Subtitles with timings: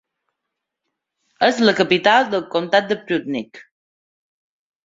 [1.49, 3.63] És la capital del comptat de Prudnik.